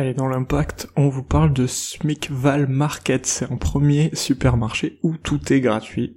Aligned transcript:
Allez, 0.00 0.14
dans 0.14 0.28
l'impact, 0.28 0.88
on 0.96 1.10
vous 1.10 1.22
parle 1.22 1.52
de 1.52 1.66
Smikval 1.66 2.66
Market. 2.68 3.26
C'est 3.26 3.52
un 3.52 3.58
premier 3.58 4.08
supermarché 4.14 4.98
où 5.02 5.18
tout 5.18 5.52
est 5.52 5.60
gratuit. 5.60 6.16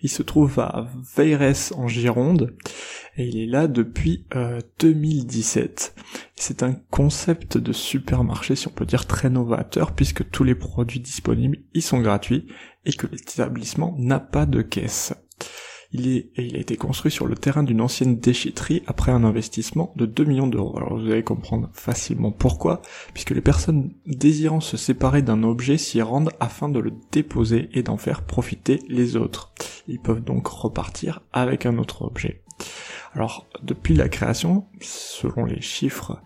Il 0.00 0.08
se 0.08 0.22
trouve 0.22 0.58
à 0.60 0.88
Veires 1.14 1.52
en 1.74 1.88
Gironde 1.88 2.56
et 3.18 3.26
il 3.26 3.38
est 3.38 3.46
là 3.46 3.68
depuis 3.68 4.24
2017. 4.78 5.94
Euh, 5.94 6.02
c'est 6.36 6.62
un 6.62 6.72
concept 6.72 7.58
de 7.58 7.74
supermarché, 7.74 8.56
si 8.56 8.66
on 8.66 8.70
peut 8.70 8.86
dire, 8.86 9.04
très 9.04 9.28
novateur 9.28 9.92
puisque 9.92 10.30
tous 10.30 10.44
les 10.44 10.54
produits 10.54 11.00
disponibles 11.00 11.58
y 11.74 11.82
sont 11.82 12.00
gratuits 12.00 12.46
et 12.86 12.94
que 12.94 13.08
l'établissement 13.08 13.94
n'a 13.98 14.20
pas 14.20 14.46
de 14.46 14.62
caisse. 14.62 15.12
Il, 15.92 16.08
est, 16.08 16.30
il 16.36 16.56
a 16.56 16.60
été 16.60 16.76
construit 16.76 17.10
sur 17.10 17.26
le 17.26 17.34
terrain 17.34 17.62
d'une 17.62 17.80
ancienne 17.80 18.18
déchetterie 18.18 18.82
après 18.86 19.10
un 19.10 19.24
investissement 19.24 19.92
de 19.96 20.04
2 20.04 20.24
millions 20.24 20.46
d'euros. 20.46 20.76
Alors 20.76 20.98
vous 20.98 21.10
allez 21.10 21.24
comprendre 21.24 21.70
facilement 21.72 22.30
pourquoi, 22.30 22.82
puisque 23.14 23.30
les 23.30 23.40
personnes 23.40 23.94
désirant 24.04 24.60
se 24.60 24.76
séparer 24.76 25.22
d'un 25.22 25.42
objet 25.42 25.78
s'y 25.78 26.02
rendent 26.02 26.32
afin 26.40 26.68
de 26.68 26.78
le 26.78 26.92
déposer 27.10 27.70
et 27.72 27.82
d'en 27.82 27.96
faire 27.96 28.22
profiter 28.22 28.80
les 28.88 29.16
autres. 29.16 29.54
Ils 29.86 30.00
peuvent 30.00 30.22
donc 30.22 30.46
repartir 30.46 31.22
avec 31.32 31.64
un 31.64 31.78
autre 31.78 32.02
objet. 32.02 32.42
Alors, 33.14 33.48
depuis 33.62 33.94
la 33.94 34.08
création, 34.08 34.66
selon 34.80 35.46
les 35.46 35.62
chiffres 35.62 36.20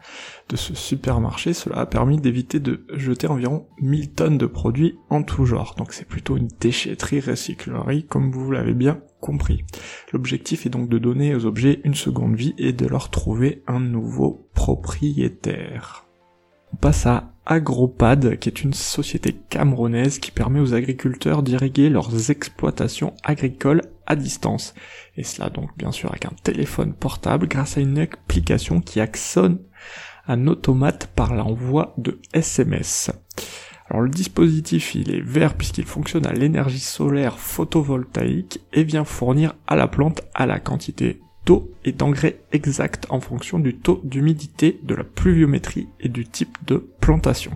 de 0.48 0.56
ce 0.56 0.74
supermarché, 0.74 1.52
cela 1.52 1.78
a 1.78 1.86
permis 1.86 2.18
d'éviter 2.18 2.58
de 2.58 2.84
jeter 2.92 3.28
environ 3.28 3.68
1000 3.80 4.12
tonnes 4.12 4.38
de 4.38 4.46
produits 4.46 4.98
en 5.08 5.22
tout 5.22 5.46
genre. 5.46 5.74
Donc 5.76 5.92
c'est 5.92 6.08
plutôt 6.08 6.36
une 6.36 6.48
déchetterie 6.60 7.20
recyclerie, 7.20 8.04
comme 8.06 8.32
vous 8.32 8.50
l'avez 8.50 8.74
bien 8.74 9.00
compris. 9.22 9.64
L'objectif 10.12 10.66
est 10.66 10.70
donc 10.70 10.90
de 10.90 10.98
donner 10.98 11.34
aux 11.34 11.46
objets 11.46 11.80
une 11.84 11.94
seconde 11.94 12.36
vie 12.36 12.54
et 12.58 12.74
de 12.74 12.86
leur 12.86 13.08
trouver 13.08 13.62
un 13.66 13.80
nouveau 13.80 14.46
propriétaire. 14.52 16.04
On 16.74 16.76
passe 16.76 17.06
à 17.06 17.32
Agropad, 17.46 18.38
qui 18.38 18.48
est 18.48 18.62
une 18.62 18.72
société 18.72 19.32
camerounaise 19.32 20.18
qui 20.18 20.30
permet 20.30 20.60
aux 20.60 20.74
agriculteurs 20.74 21.42
d'irriguer 21.42 21.88
leurs 21.88 22.30
exploitations 22.30 23.14
agricoles 23.24 23.82
à 24.06 24.16
distance. 24.16 24.74
Et 25.16 25.24
cela 25.24 25.50
donc 25.50 25.70
bien 25.76 25.92
sûr 25.92 26.10
avec 26.10 26.26
un 26.26 26.34
téléphone 26.42 26.92
portable 26.92 27.48
grâce 27.48 27.76
à 27.76 27.80
une 27.80 27.98
application 27.98 28.80
qui 28.80 29.00
actionne 29.00 29.58
un 30.26 30.46
automate 30.46 31.08
par 31.14 31.34
l'envoi 31.34 31.94
de 31.98 32.20
SMS. 32.32 33.10
Alors 33.92 34.04
le 34.04 34.08
dispositif 34.08 34.94
il 34.94 35.14
est 35.14 35.20
vert 35.20 35.52
puisqu'il 35.52 35.84
fonctionne 35.84 36.24
à 36.24 36.32
l'énergie 36.32 36.80
solaire 36.80 37.38
photovoltaïque 37.38 38.58
et 38.72 38.84
vient 38.84 39.04
fournir 39.04 39.54
à 39.66 39.76
la 39.76 39.86
plante 39.86 40.22
à 40.32 40.46
la 40.46 40.58
quantité 40.58 41.20
d'eau 41.44 41.70
et 41.84 41.92
d'engrais 41.92 42.40
exact 42.52 43.06
en 43.10 43.20
fonction 43.20 43.58
du 43.58 43.76
taux 43.76 44.00
d'humidité, 44.02 44.80
de 44.82 44.94
la 44.94 45.04
pluviométrie 45.04 45.88
et 46.00 46.08
du 46.08 46.24
type 46.24 46.56
de 46.66 46.78
plantation. 47.00 47.52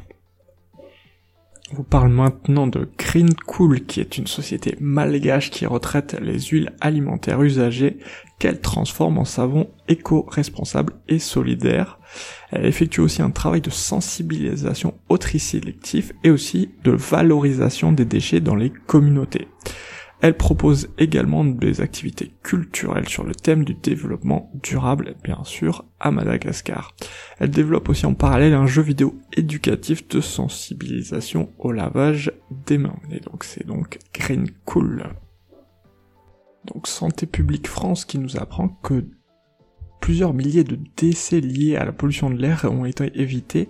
Vous 1.73 1.83
parle 1.83 2.13
maintenant 2.13 2.69
de 2.69 2.89
Green 2.97 3.35
Cool, 3.35 3.87
qui 3.87 4.01
est 4.01 4.19
une 4.19 4.29
société 4.29 4.77
malgache 4.81 5.51
qui 5.51 5.67
retraite 5.67 6.17
les 6.21 6.39
huiles 6.39 6.73
alimentaires 6.81 7.43
usagées 7.43 7.99
qu'elle 8.39 8.61
transforme 8.61 9.19
en 9.19 9.25
savon 9.25 9.69
éco-responsable 9.89 10.93
et 11.09 11.19
solidaire. 11.19 11.99
Elle 12.53 12.67
effectue 12.67 13.01
aussi 13.01 13.21
un 13.21 13.31
travail 13.31 13.63
de 13.63 13.71
sensibilisation 13.71 14.95
au 15.09 15.19
tri 15.19 15.41
sélectif 15.41 16.13
et 16.23 16.31
aussi 16.31 16.71
de 16.85 16.93
valorisation 16.93 17.91
des 17.91 18.05
déchets 18.05 18.41
dans 18.41 18.55
les 18.55 18.71
communautés. 18.71 19.49
Elle 20.27 20.37
propose 20.37 20.89
également 20.99 21.45
des 21.45 21.81
activités 21.81 22.35
culturelles 22.43 23.09
sur 23.09 23.23
le 23.23 23.33
thème 23.33 23.65
du 23.65 23.75
développement 23.75 24.51
durable, 24.61 25.15
bien 25.23 25.45
sûr, 25.45 25.85
à 26.01 26.11
Madagascar. 26.11 26.97
Elle 27.39 27.51
développe 27.51 27.89
aussi 27.89 28.07
en 28.07 28.15
parallèle 28.15 28.53
un 28.53 28.67
jeu 28.67 28.83
vidéo 28.83 29.21
éducatif 29.37 30.09
de 30.09 30.21
sensibilisation 30.21 31.53
au 31.61 31.71
lavage 31.71 32.33
des 32.67 32.77
mains. 32.77 32.99
Et 33.13 33.21
donc 33.21 33.45
c'est 33.45 33.65
donc 33.65 34.01
Green 34.13 34.51
Cool. 34.65 35.05
Donc 36.65 36.89
Santé 36.89 37.27
publique 37.27 37.69
France 37.69 38.05
qui 38.05 38.19
nous 38.19 38.37
apprend 38.37 38.67
que 38.67 39.07
plusieurs 40.01 40.35
milliers 40.35 40.65
de 40.65 40.77
décès 40.97 41.41
liés 41.41 41.77
à 41.77 41.85
la 41.85 41.93
pollution 41.93 42.31
de 42.31 42.37
l'air 42.43 42.65
ont 42.65 42.85
été 42.85 43.13
évités 43.15 43.69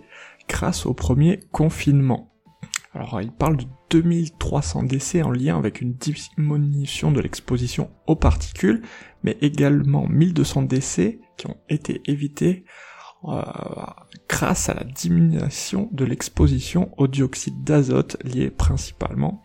grâce 0.49 0.87
au 0.87 0.95
premier 0.95 1.39
confinement. 1.53 2.33
Alors 2.97 3.21
il 3.21 3.31
parle 3.31 3.59
de 3.59 3.67
2300 3.91 4.85
décès 4.85 5.23
en 5.23 5.31
lien 5.31 5.59
avec 5.59 5.83
une 5.83 5.93
diminution 5.93 7.13
de 7.13 7.21
l'exposition 7.21 7.91
aux 8.07 8.17
particules, 8.17 8.83
mais 9.23 9.37
également 9.43 10.09
1200 10.09 10.63
décès 10.63 11.21
qui 11.37 11.47
ont 11.47 11.59
été 11.69 12.01
évités 12.07 12.65
euh, 13.25 13.43
grâce 14.31 14.71
à 14.71 14.75
la 14.75 14.85
diminution 14.85 15.91
de 15.93 16.07
l'exposition 16.07 16.91
au 16.97 17.07
dioxyde 17.07 17.65
d'azote 17.65 18.17
lié 18.25 18.49
principalement 18.51 19.43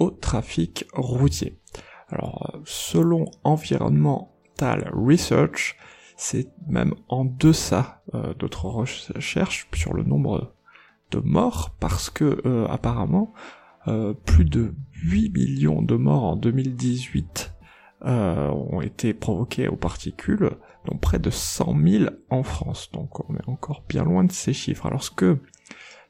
au 0.00 0.10
trafic 0.10 0.84
routier. 0.92 1.60
Alors 2.08 2.58
selon 2.64 3.26
Environmental 3.44 4.90
Research, 4.92 5.76
c'est 6.16 6.48
même 6.66 6.94
en 7.08 7.24
deçà 7.24 8.02
euh, 8.14 8.34
d'autres 8.34 8.66
recherches 8.66 9.68
sur 9.74 9.94
le 9.94 10.02
nombre 10.02 10.56
de 11.10 11.18
morts 11.18 11.74
parce 11.80 12.10
que 12.10 12.40
euh, 12.46 12.66
apparemment 12.68 13.32
euh, 13.88 14.14
plus 14.14 14.44
de 14.44 14.74
8 15.02 15.30
millions 15.30 15.82
de 15.82 15.96
morts 15.96 16.24
en 16.24 16.36
2018 16.36 17.52
euh, 18.06 18.48
ont 18.48 18.80
été 18.80 19.12
provoqués 19.12 19.68
aux 19.68 19.76
particules, 19.76 20.50
donc 20.86 21.00
près 21.00 21.18
de 21.18 21.30
100 21.30 21.76
000 21.86 22.04
en 22.30 22.42
France. 22.42 22.90
Donc 22.92 23.28
on 23.28 23.34
est 23.34 23.48
encore 23.48 23.84
bien 23.88 24.04
loin 24.04 24.24
de 24.24 24.32
ces 24.32 24.52
chiffres. 24.52 24.86
Alors 24.86 25.02
ce 25.02 25.10
que 25.10 25.38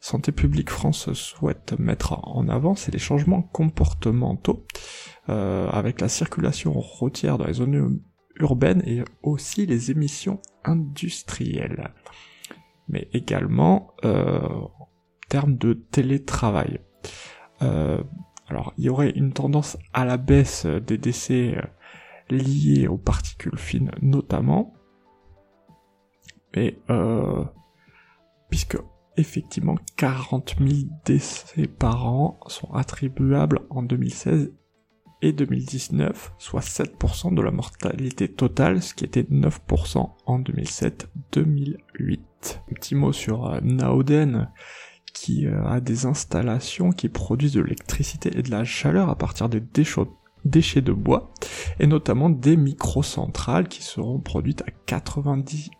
Santé 0.00 0.33
publique 0.33 0.71
France 0.71 1.12
souhaite 1.12 1.78
mettre 1.78 2.27
en 2.27 2.49
avant, 2.49 2.75
c'est 2.75 2.93
les 2.93 2.99
changements 2.99 3.43
comportementaux 3.43 4.65
avec 5.28 6.00
la 6.00 6.09
circulation 6.09 6.72
routière 6.72 7.38
dans 7.38 7.44
les 7.44 7.53
zones 7.53 8.00
urbaines 8.41 8.82
et 8.87 9.05
aussi 9.22 9.67
les 9.67 9.91
émissions 9.91 10.41
industrielles. 10.65 11.93
Mais 12.88 13.09
également 13.12 13.94
euh, 14.05 14.41
termes 15.30 15.56
de 15.56 15.72
télétravail. 15.72 16.80
Euh, 17.62 18.02
alors, 18.48 18.74
il 18.76 18.84
y 18.84 18.88
aurait 18.91 19.10
une 19.10 19.32
tendance 19.32 19.78
à 19.94 20.04
la 20.04 20.18
baisse 20.18 20.66
des 20.66 20.98
décès 20.98 21.56
euh, 21.56 21.62
liés 22.28 22.88
aux 22.88 22.98
particules 22.98 23.56
fines 23.56 23.92
notamment, 24.02 24.74
mais 26.54 26.78
euh, 26.90 27.44
puisque 28.50 28.76
effectivement 29.16 29.76
40 29.96 30.56
000 30.58 30.90
décès 31.04 31.69
par 31.69 32.06
an 32.06 32.40
sont 32.48 32.72
attribuables 32.72 33.60
en 33.70 33.82
2016 33.82 34.52
et 35.22 35.32
2019, 35.32 36.32
soit 36.38 36.60
7% 36.60 37.34
de 37.34 37.42
la 37.42 37.50
mortalité 37.50 38.26
totale, 38.26 38.82
ce 38.82 38.94
qui 38.94 39.04
était 39.04 39.22
9% 39.22 40.10
en 40.26 40.40
2007-2008. 40.40 42.20
Un 42.70 42.75
petit 42.75 42.94
mot 42.94 43.12
sur 43.12 43.60
Naoden, 43.62 44.49
qui 45.12 45.46
euh, 45.46 45.64
a 45.66 45.80
des 45.80 46.06
installations 46.06 46.90
qui 46.90 47.08
produisent 47.08 47.54
de 47.54 47.60
l'électricité 47.60 48.30
et 48.38 48.42
de 48.42 48.50
la 48.50 48.64
chaleur 48.64 49.08
à 49.08 49.16
partir 49.16 49.48
des 49.48 49.60
déchets 50.44 50.80
de 50.80 50.92
bois, 50.92 51.32
et 51.78 51.86
notamment 51.86 52.30
des 52.30 52.56
microcentrales 52.56 53.68
qui 53.68 53.82
seront 53.82 54.20
produites 54.20 54.62
à 54.62 54.70
90% 54.86 55.70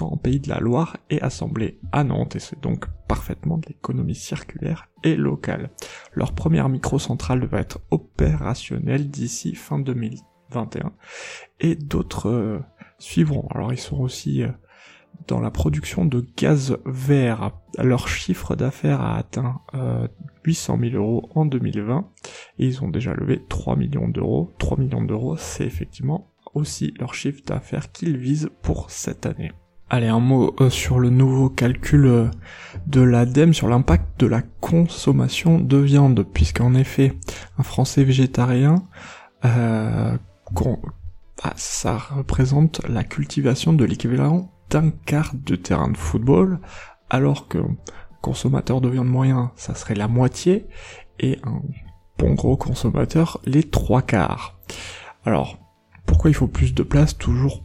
en 0.00 0.16
Pays 0.16 0.40
de 0.40 0.48
la 0.48 0.60
Loire 0.60 0.96
et 1.10 1.20
assemblées 1.20 1.78
à 1.92 2.04
Nantes, 2.04 2.36
et 2.36 2.40
c'est 2.40 2.60
donc 2.62 2.86
parfaitement 3.08 3.58
de 3.58 3.66
l'économie 3.68 4.14
circulaire 4.14 4.88
et 5.04 5.16
locale. 5.16 5.70
Leur 6.12 6.32
première 6.32 6.68
microcentrale 6.68 7.44
va 7.46 7.60
être 7.60 7.80
opérationnelle 7.90 9.10
d'ici 9.10 9.54
fin 9.54 9.78
2021, 9.78 10.92
et 11.60 11.74
d'autres 11.74 12.28
euh, 12.28 12.58
suivront. 12.98 13.46
Alors 13.50 13.72
ils 13.72 13.78
sont 13.78 14.00
aussi 14.00 14.42
euh, 14.42 14.50
dans 15.28 15.40
la 15.40 15.50
production 15.50 16.04
de 16.04 16.26
gaz 16.36 16.76
vert. 16.84 17.52
Leur 17.78 18.08
chiffre 18.08 18.56
d'affaires 18.56 19.00
a 19.00 19.16
atteint 19.16 19.60
800 20.44 20.78
000 20.80 20.96
euros 20.96 21.28
en 21.34 21.44
2020 21.44 22.08
et 22.58 22.66
ils 22.66 22.82
ont 22.82 22.88
déjà 22.88 23.14
levé 23.14 23.42
3 23.48 23.76
millions 23.76 24.08
d'euros. 24.08 24.52
3 24.58 24.78
millions 24.78 25.02
d'euros, 25.02 25.36
c'est 25.36 25.64
effectivement 25.64 26.30
aussi 26.54 26.94
leur 26.98 27.14
chiffre 27.14 27.42
d'affaires 27.44 27.92
qu'ils 27.92 28.16
visent 28.16 28.50
pour 28.62 28.90
cette 28.90 29.26
année. 29.26 29.52
Allez, 29.88 30.08
un 30.08 30.18
mot 30.18 30.54
euh, 30.60 30.68
sur 30.68 30.98
le 30.98 31.10
nouveau 31.10 31.48
calcul 31.48 32.06
euh, 32.06 32.30
de 32.88 33.00
l'ADEME 33.00 33.54
sur 33.54 33.68
l'impact 33.68 34.18
de 34.18 34.26
la 34.26 34.42
consommation 34.42 35.60
de 35.60 35.76
viande, 35.76 36.24
puisqu'en 36.24 36.74
effet, 36.74 37.12
un 37.56 37.62
Français 37.62 38.02
végétarien, 38.02 38.74
euh, 39.44 40.16
ah, 41.42 41.52
ça 41.54 41.98
représente 41.98 42.80
la 42.88 43.04
cultivation 43.04 43.74
de 43.74 43.84
l'équivalent 43.84 44.50
d'un 44.70 44.90
quart 44.90 45.32
de 45.34 45.56
terrain 45.56 45.88
de 45.88 45.96
football, 45.96 46.60
alors 47.10 47.48
que 47.48 47.58
consommateur 48.20 48.80
de 48.80 48.88
viande 48.88 49.08
moyen, 49.08 49.52
ça 49.56 49.74
serait 49.74 49.94
la 49.94 50.08
moitié, 50.08 50.66
et 51.20 51.38
un 51.44 51.62
bon 52.18 52.34
gros 52.34 52.56
consommateur, 52.56 53.40
les 53.44 53.62
trois 53.62 54.02
quarts. 54.02 54.58
Alors, 55.24 55.58
pourquoi 56.06 56.30
il 56.30 56.34
faut 56.34 56.48
plus 56.48 56.74
de 56.74 56.82
place 56.82 57.16
Toujours 57.16 57.64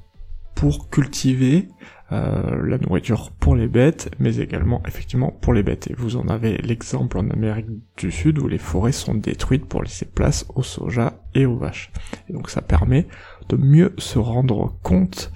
pour 0.55 0.89
cultiver 0.89 1.69
euh, 2.11 2.67
la 2.67 2.77
nourriture 2.77 3.31
pour 3.31 3.55
les 3.55 3.67
bêtes, 3.67 4.11
mais 4.19 4.37
également 4.37 4.83
effectivement 4.85 5.31
pour 5.31 5.53
les 5.53 5.63
bêtes. 5.63 5.89
Et 5.89 5.93
vous 5.93 6.17
en 6.17 6.27
avez 6.27 6.57
l'exemple 6.57 7.17
en 7.17 7.29
Amérique 7.29 7.67
du 7.95 8.11
Sud 8.11 8.39
où 8.39 8.49
les 8.49 8.57
forêts 8.57 8.91
sont 8.91 9.13
détruites 9.13 9.65
pour 9.65 9.81
laisser 9.81 10.05
place 10.05 10.45
au 10.55 10.61
soja 10.61 11.21
et 11.33 11.45
aux 11.45 11.55
vaches. 11.55 11.91
Et 12.27 12.33
donc 12.33 12.49
ça 12.49 12.61
permet 12.61 13.07
de 13.47 13.55
mieux 13.55 13.93
se 13.97 14.19
rendre 14.19 14.77
compte 14.83 15.31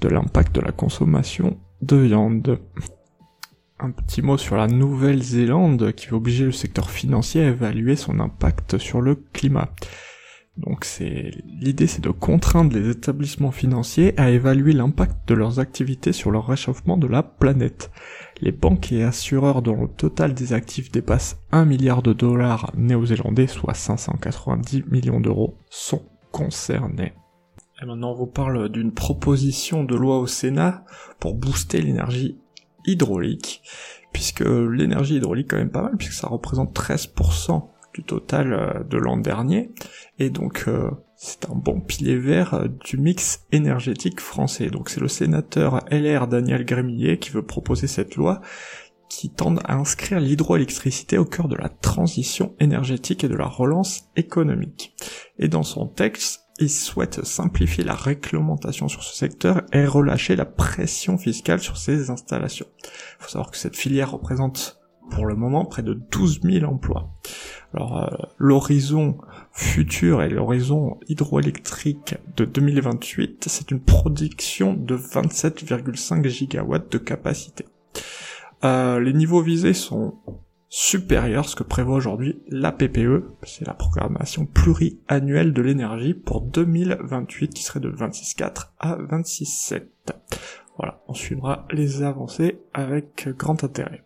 de 0.00 0.08
l'impact 0.08 0.54
de 0.54 0.62
la 0.62 0.72
consommation 0.72 1.58
de 1.82 1.96
viande. 1.96 2.58
Un 3.78 3.90
petit 3.90 4.22
mot 4.22 4.38
sur 4.38 4.56
la 4.56 4.66
Nouvelle-Zélande 4.66 5.92
qui 5.92 6.06
va 6.06 6.16
obliger 6.16 6.46
le 6.46 6.52
secteur 6.52 6.90
financier 6.90 7.42
à 7.42 7.48
évaluer 7.48 7.96
son 7.96 8.18
impact 8.20 8.78
sur 8.78 9.02
le 9.02 9.16
climat. 9.34 9.68
Donc 10.56 10.84
c'est 10.84 11.32
l'idée 11.46 11.88
c'est 11.88 12.02
de 12.02 12.10
contraindre 12.10 12.76
les 12.76 12.88
établissements 12.88 13.50
financiers 13.50 14.18
à 14.18 14.30
évaluer 14.30 14.72
l'impact 14.72 15.28
de 15.28 15.34
leurs 15.34 15.58
activités 15.58 16.12
sur 16.12 16.30
le 16.30 16.38
réchauffement 16.38 16.96
de 16.96 17.08
la 17.08 17.24
planète. 17.24 17.90
Les 18.40 18.52
banques 18.52 18.92
et 18.92 19.02
assureurs 19.02 19.62
dont 19.62 19.80
le 19.82 19.88
total 19.88 20.32
des 20.32 20.52
actifs 20.52 20.92
dépasse 20.92 21.38
1 21.50 21.64
milliard 21.64 22.02
de 22.02 22.12
dollars 22.12 22.70
néo-zélandais, 22.76 23.48
soit 23.48 23.74
590 23.74 24.84
millions 24.90 25.20
d'euros, 25.20 25.58
sont 25.70 26.02
concernés. 26.30 27.14
Et 27.82 27.86
maintenant 27.86 28.12
on 28.12 28.16
vous 28.16 28.26
parle 28.26 28.68
d'une 28.68 28.92
proposition 28.92 29.82
de 29.82 29.96
loi 29.96 30.20
au 30.20 30.28
Sénat 30.28 30.84
pour 31.18 31.34
booster 31.34 31.80
l'énergie 31.80 32.38
hydraulique, 32.86 33.62
puisque 34.12 34.44
l'énergie 34.44 35.16
hydraulique 35.16 35.50
quand 35.50 35.56
même 35.56 35.70
pas 35.70 35.82
mal, 35.82 35.96
puisque 35.96 36.12
ça 36.12 36.28
représente 36.28 36.78
13% 36.78 37.73
du 37.94 38.02
total 38.02 38.52
euh, 38.52 38.84
de 38.84 38.98
l'an 38.98 39.16
dernier, 39.16 39.70
et 40.18 40.28
donc 40.28 40.64
euh, 40.66 40.90
c'est 41.16 41.48
un 41.48 41.54
bon 41.54 41.80
pilier 41.80 42.18
vert 42.18 42.54
euh, 42.54 42.68
du 42.68 42.98
mix 42.98 43.46
énergétique 43.52 44.20
français. 44.20 44.68
Donc 44.68 44.90
c'est 44.90 45.00
le 45.00 45.08
sénateur 45.08 45.84
LR 45.90 46.26
Daniel 46.26 46.64
Grémillet 46.64 47.18
qui 47.18 47.30
veut 47.30 47.46
proposer 47.46 47.86
cette 47.86 48.16
loi 48.16 48.40
qui 49.08 49.30
tend 49.30 49.54
à 49.56 49.74
inscrire 49.74 50.18
l'hydroélectricité 50.18 51.18
au 51.18 51.24
cœur 51.24 51.46
de 51.46 51.54
la 51.54 51.68
transition 51.68 52.54
énergétique 52.58 53.22
et 53.22 53.28
de 53.28 53.36
la 53.36 53.46
relance 53.46 54.08
économique. 54.16 54.94
Et 55.38 55.46
dans 55.46 55.62
son 55.62 55.86
texte, 55.86 56.44
il 56.58 56.70
souhaite 56.70 57.24
simplifier 57.24 57.84
la 57.84 57.94
réglementation 57.94 58.88
sur 58.88 59.02
ce 59.02 59.16
secteur 59.16 59.62
et 59.72 59.86
relâcher 59.86 60.36
la 60.36 60.44
pression 60.44 61.18
fiscale 61.18 61.60
sur 61.60 61.76
ces 61.76 62.10
installations. 62.10 62.66
Il 62.82 63.24
faut 63.24 63.30
savoir 63.30 63.50
que 63.50 63.56
cette 63.56 63.76
filière 63.76 64.12
représente 64.12 64.80
pour 65.10 65.26
le 65.26 65.34
moment 65.34 65.64
près 65.64 65.82
de 65.82 65.94
12 65.94 66.40
000 66.42 66.64
emplois. 66.64 67.10
Alors 67.74 67.98
euh, 67.98 68.26
l'horizon 68.38 69.18
futur 69.52 70.22
et 70.22 70.28
l'horizon 70.28 70.98
hydroélectrique 71.08 72.16
de 72.36 72.44
2028, 72.44 73.46
c'est 73.48 73.70
une 73.70 73.80
production 73.80 74.74
de 74.74 74.96
27,5 74.96 76.26
gigawatts 76.28 76.90
de 76.90 76.98
capacité. 76.98 77.66
Euh, 78.64 79.00
les 79.00 79.12
niveaux 79.12 79.42
visés 79.42 79.74
sont 79.74 80.14
supérieurs 80.68 81.44
à 81.44 81.48
ce 81.48 81.54
que 81.54 81.62
prévoit 81.62 81.96
aujourd'hui 81.96 82.42
la 82.48 82.72
PPE, 82.72 83.24
c'est 83.44 83.66
la 83.66 83.74
programmation 83.74 84.46
pluriannuelle 84.46 85.52
de 85.52 85.62
l'énergie 85.62 86.14
pour 86.14 86.40
2028 86.40 87.54
qui 87.54 87.62
serait 87.62 87.80
de 87.80 87.90
26,4 87.90 88.70
à 88.80 88.96
26,7. 88.96 89.82
Voilà, 90.76 91.00
on 91.06 91.14
suivra 91.14 91.66
les 91.70 92.02
avancées 92.02 92.60
avec 92.72 93.28
grand 93.36 93.62
intérêt. 93.62 94.02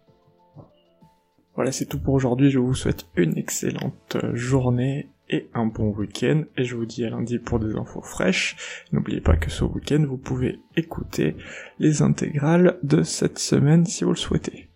Voilà, 1.58 1.72
c'est 1.72 1.86
tout 1.86 1.98
pour 1.98 2.14
aujourd'hui. 2.14 2.52
Je 2.52 2.60
vous 2.60 2.76
souhaite 2.76 3.08
une 3.16 3.36
excellente 3.36 4.16
journée 4.32 5.10
et 5.28 5.50
un 5.54 5.66
bon 5.66 5.88
week-end. 5.90 6.44
Et 6.56 6.62
je 6.62 6.76
vous 6.76 6.86
dis 6.86 7.04
à 7.04 7.10
lundi 7.10 7.40
pour 7.40 7.58
des 7.58 7.74
infos 7.74 8.00
fraîches. 8.00 8.84
N'oubliez 8.92 9.20
pas 9.20 9.36
que 9.36 9.50
ce 9.50 9.64
week-end, 9.64 10.04
vous 10.08 10.18
pouvez 10.18 10.60
écouter 10.76 11.34
les 11.80 12.00
intégrales 12.00 12.78
de 12.84 13.02
cette 13.02 13.40
semaine 13.40 13.84
si 13.86 14.04
vous 14.04 14.12
le 14.12 14.16
souhaitez. 14.16 14.68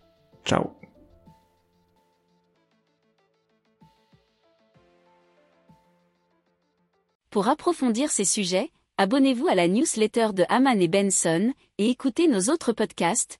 Ciao 0.43 0.71
Pour 7.29 7.47
approfondir 7.47 8.11
ces 8.11 8.25
sujets, 8.25 8.71
abonnez-vous 8.97 9.47
à 9.47 9.55
la 9.55 9.69
newsletter 9.69 10.33
de 10.33 10.43
Haman 10.49 10.81
et 10.81 10.89
Benson 10.89 11.53
et 11.77 11.89
écoutez 11.89 12.27
nos 12.27 12.51
autres 12.51 12.73
podcasts 12.73 13.39